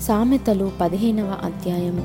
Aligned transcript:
సామెతలు 0.00 0.70
పదిహేనవ 0.80 1.34
అధ్యాయము. 1.44 2.02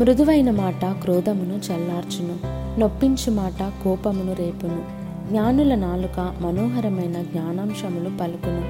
మృదువైన 0.00 0.50
మాట 0.50 0.84
క్రోధమును 0.84 1.54
చల్లార్చును 1.54 2.36
నొప్పించు 2.80 3.30
మాట 3.30 3.72
కోపమును 3.84 4.32
రేపును. 4.32 4.82
జ్ఞానుల 5.28 5.74
నాలుక 5.74 6.34
మనోహరమైన 6.40 7.22
జ్ఞానాంశములు 7.22 8.18
పలుకును. 8.18 8.64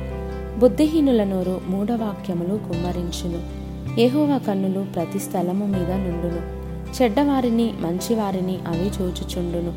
బుద్ధిహీనుల 0.58 1.24
నోరు 1.24 1.60
మూఢవాక్యములు 1.68 2.56
కుమ్మరించును. 2.68 3.64
ఏహోవా 4.00 4.38
కన్నులు 4.38 4.86
ప్రతి 4.94 5.18
స్థలము 5.18 5.66
మీద 5.66 5.90
నుండును. 5.90 6.64
చెడ్డవారిని 7.02 7.72
మంచివారిని 7.80 8.58
అవి 8.68 8.90
చూచుచుండును. 9.00 9.72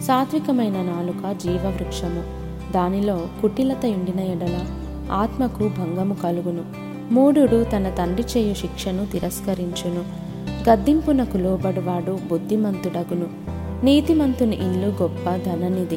సాత్వికమైన 0.00 0.72
నాలుక 0.72 1.36
జీవవృక్షము. 1.36 2.22
దానిలో 2.72 3.26
కుటిలత 3.42 3.84
ఎండిన 3.84 4.20
ఎడల 4.20 4.64
ఆత్మకు 5.12 5.70
భంగము 5.78 6.14
కలుగును. 6.14 6.87
మూఢుడు 7.10 7.64
తన 7.64 7.88
తండ్రి 7.98 8.24
చేయు 8.36 8.54
శిక్షను 8.54 9.06
తిరస్కరించును. 9.06 10.04
గద్దింపునకు 10.70 11.36
లోబడువాడు 11.36 12.18
బుద్ధిమంతుడగును. 12.30 13.26
నీతిమంతుని 13.84 14.56
ఇల్లు 14.56 15.02
గొప్ప 15.02 15.30
ధననిధి. 15.30 15.96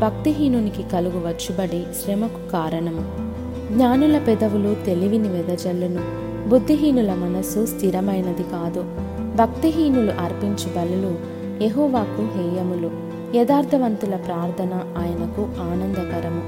భక్తిహీనునికి 0.00 0.82
కలుగు 0.82 1.18
వచ్చుబడి 1.18 1.84
శ్రమకు 2.04 2.50
కారణము. 2.52 3.28
జ్ఞానుల 3.74 4.18
పెదవులు 4.18 4.86
తెలివిని 4.86 5.28
వెదజల్లును. 5.28 6.00
బుద్ధిహీనుల 6.48 7.14
మనస్సు 7.14 7.66
స్థిరమైనది 7.66 8.42
కాదు. 8.42 8.84
భక్తిహీనులు 9.36 10.12
అర్పించు 10.12 10.68
బలులు 10.76 11.18
ఎహోవాకు 11.64 12.22
హేయములు. 12.22 12.90
యథార్థవంతుల 13.36 14.16
ప్రార్థన 14.16 14.74
ఆయనకు 14.74 15.42
ఆనందకరము. 15.42 16.42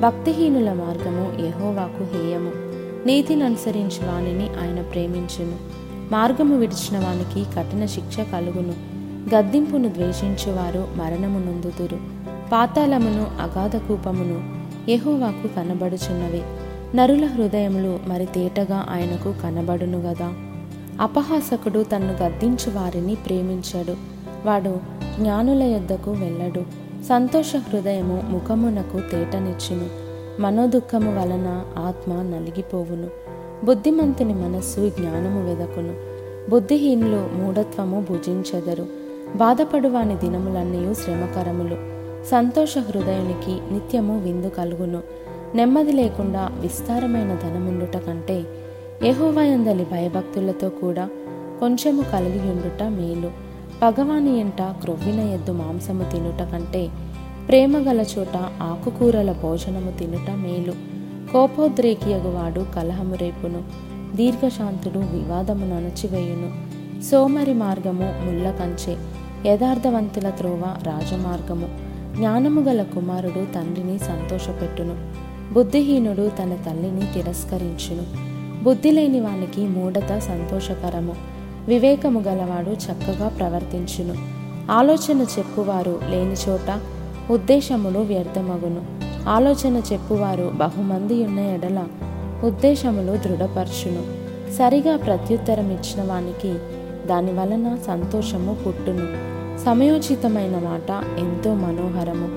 భక్తిహీనుల 0.00 0.72
మార్గము 0.72 1.46
ఎహోవాకు 1.46 2.04
హేయము. 2.04 2.71
నీతిని 3.06 3.42
అనుసరించి 3.42 4.08
వానిని 4.08 4.48
ఆయన 4.48 4.82
ప్రేమించును. 4.82 5.56
మార్గము 6.12 6.58
విడిచిన 6.58 6.98
వానికి 6.98 7.50
కఠిన 7.56 7.86
శిక్ష 7.86 8.20
కలుగును. 8.20 8.92
గద్దింపును 9.34 9.88
ద్వేషించువారు 9.88 10.88
మరణము 10.96 11.38
నొందుతురు 11.38 11.98
పాతాళమును 12.52 13.26
అగాధ 13.40 13.76
కూపమును 13.76 14.62
యహోవాకు 14.90 15.54
కనబడుచున్నవి. 15.54 16.42
నరుల 16.96 17.26
హృదయములు 17.26 17.98
మరి 18.06 18.26
తేటగా 18.26 18.86
ఆయనకు 18.90 19.34
కనబడును 19.42 19.98
గదా. 19.98 20.32
అపహాసకుడు 21.00 21.82
తన్ను 21.82 22.12
గద్దించు 22.24 22.70
వారిని 22.70 23.14
ప్రేమించడు. 23.14 23.96
వాడు 24.44 24.80
జ్ఞానుల 25.20 25.62
యొద్దకు 25.62 26.10
వెళ్ళడు. 26.10 26.60
సంతోష 27.08 27.56
హృదయము 27.56 28.22
ముఖమునకు 28.28 29.00
తేటనిచ్చును. 29.10 30.01
మనోదుఖము 30.40 31.20
వలన 31.20 31.64
ఆత్మ 31.78 32.12
నలిగిపోవును. 32.12 33.08
బుద్ధిమంతుని 33.64 34.34
మనస్సు 34.34 34.88
జ్ఞానము 34.88 35.44
వెదకును. 35.44 35.94
బుద్ధిహీనులు 36.50 37.28
మూఢత్వము 37.34 38.06
భుజించెదరు. 38.10 38.86
బాధపడువాని 39.36 40.16
దినములన్నీ 40.16 40.94
శ్రమకరములు. 40.94 41.76
సంతోష 42.30 42.78
హృదయునికి 42.78 43.74
నిత్యము 43.74 44.20
విందు 44.20 44.46
కలుగును. 44.46 45.02
నెమ్మది 45.54 45.92
లేకుండా 45.92 46.50
విస్తారమైన 46.60 47.38
ధనముండుట 47.42 47.96
కంటే 47.96 48.44
యహోవయందలి 49.04 49.84
భయభక్తులతో 49.84 50.68
కూడా 50.68 51.08
కొంచెము 51.60 52.02
కలిగి 52.12 52.50
ఉండుట 52.50 52.82
మేలు. 52.82 53.30
పగవాని 53.82 54.40
ఎంట 54.40 54.62
క్రొవ్విన 54.62 55.20
ఎద్దు 55.20 55.52
మాంసము 55.52 56.04
తినుట 56.12 56.52
కంటే 56.52 56.88
ప్రేమ 57.48 57.78
గల 57.78 58.00
చోట 58.00 58.36
ఆకుకూరల 58.62 59.32
భోజనము 59.32 59.90
తినుట 59.90 60.30
మేలు. 60.30 60.72
కోపోద్రేకియగువాడు 61.32 62.66
కలహము 62.74 63.14
రేపును 63.14 63.62
దీర్ఘశాంతుడు 64.16 64.98
వివాదము 64.98 65.66
అణచివేయును 65.66 66.52
సోమరి 67.02 67.54
మార్గము 67.54 68.14
ముళ్ళ 68.26 68.50
కంచె 68.50 68.96
యథార్థవంతుల 69.46 70.30
త్రోవ 70.30 70.62
రాజమార్గము. 70.82 71.68
జ్ఞానము 72.16 72.60
గల 72.60 72.82
కుమారుడు 72.82 73.54
తండ్రిని 73.54 73.98
సంతోషపెట్టును. 73.98 75.12
బుద్ధిహీనుడు 75.54 76.30
తన 76.38 76.56
తల్లిని 76.66 77.06
తిరస్కరించును. 77.14 78.02
బుద్ధి 78.64 78.90
లేని 78.90 79.20
వానికి 79.20 79.60
మూఢత 79.60 80.18
సంతోషకరము. 80.18 81.14
వివేకము 81.68 82.20
గలవాడు 82.20 82.70
చక్కగా 82.70 83.28
ప్రవర్తించును. 83.28 84.14
ఆలోచన 84.72 85.26
చెప్పువారు 85.38 86.00
లేని 86.08 86.34
చోట 86.48 86.80
ఉద్దేశములు 87.30 87.98
వ్యర్థమగును. 87.98 89.02
ఆలోచన 89.28 89.82
చెప్పువారు 89.92 90.52
బహుమంది 90.54 91.24
ఉన్న 91.24 91.38
ఎడల 91.38 91.84
ఉద్దేశములు 92.44 93.16
దృఢపరచును. 93.16 94.22
సరిగా 94.52 94.96
ప్రత్యుత్తరం 94.96 95.70
ఇచ్చిన 95.70 96.02
వానికి 96.02 96.54
దాని 97.08 97.32
వలన 97.32 97.78
సంతోషము 97.86 98.56
పుట్టును. 98.66 99.32
సమయోచితమైన 99.64 100.60
మాట 100.64 101.04
ఎంతో 101.18 101.54
మనోహరము. 101.54 102.28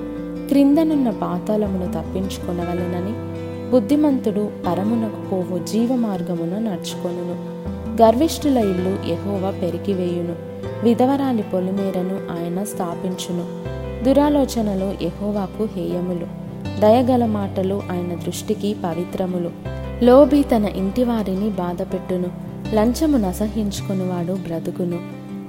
క్రిందనున్న 0.48 1.10
పాతాళమును 1.10 1.92
తప్పించుకొనవలెనని 1.92 3.36
బుద్ధిమంతుడు 3.70 4.50
పరమునకు 4.66 5.28
పోవు 5.28 5.64
జీవ 5.64 5.94
మార్గమున 5.94 6.58
నడుచుకొనును. 6.58 7.56
గర్విష్ఠుల 8.02 8.56
ఇల్లు 8.56 9.08
ఎహోవ 9.08 9.54
పెరిగివేయును. 9.62 10.34
విధవరాలి 10.84 11.42
పొలిమేరను 11.42 12.18
ఆయన 12.38 12.64
స్థాపించును. 12.64 13.76
దురాలోచనలు 14.06 15.04
ఎహోవాకు 15.04 15.68
హేయములు. 15.76 16.26
దయగల 16.80 17.26
మాటలు 17.26 17.82
ఆయన 17.92 18.14
దృష్టికి 18.14 18.76
పవిత్రములు. 18.84 19.50
లోబి 20.04 20.42
తన 20.42 20.64
ఇంటివారిని 20.64 21.48
బాధపెట్టును. 21.48 22.24
లంచము 22.74 23.16
నసహించుకునివాడు 23.16 24.32
బ్రతుకును. 24.32 24.98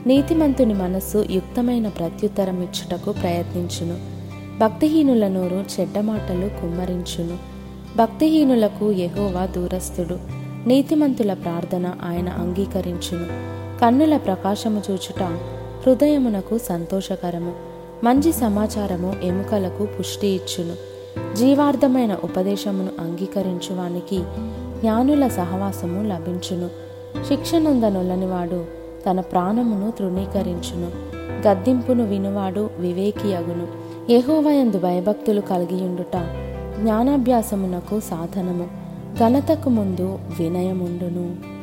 నీతిమంతుని 0.08 0.74
మనస్సు 0.74 1.26
యుక్తమైన 1.30 1.88
ప్రత్యుత్తరం 1.88 2.64
ఇచ్చుటకు 2.64 3.12
ప్రయత్నించును. 3.12 3.98
భక్తిహీనుల 4.60 5.28
నోరు 5.28 5.66
చెడ్డ 5.80 6.00
మాటలు 6.00 6.62
కుమ్మరించును. 6.62 7.38
భక్తిహీనులకు 7.98 8.92
ఎహోవా 8.92 9.46
దూరస్థుడు. 9.46 10.18
నీతిమంతుల 10.68 11.34
ప్రార్థన 11.34 11.86
ఆయన 12.04 12.30
అంగీకరించును. 12.30 13.26
కన్నుల 13.80 14.18
ప్రకాశము 14.18 14.82
చూచుట 14.92 15.24
హృదయమునకు 15.86 16.58
సంతోషకరము. 16.58 17.77
మంచి 18.04 18.34
సమాచారము 18.34 19.16
ఎముకలకు 19.24 19.86
పుష్టి 19.86 20.28
ఇచ్చును. 20.28 20.98
జీవార్థమైన 21.36 22.18
ఉపదేశమును 22.24 22.90
అంగీకరించువానికి 23.00 24.24
జ్ఞానుల 24.82 25.28
సహవాసము 25.28 26.08
లభించును. 26.08 26.70
శిక్షనందనొల్లనివాడు 27.28 28.66
తన 29.10 29.20
ప్రాణమును 29.20 29.92
తృణీకరించును. 29.92 30.92
గద్దింపును 31.48 32.06
వినువాడు 32.06 32.70
వివేకియగును. 32.80 33.68
యహోవయందు 34.12 34.80
భయభక్తులు 34.80 35.42
కలిగియుండుట 35.42 36.18
జ్ఞానాభ్యాసమునకు 36.80 38.00
సాధనము. 38.00 38.68
ఘనతకు 39.20 39.70
ముందు 39.70 40.20
వినయముండును. 40.40 41.57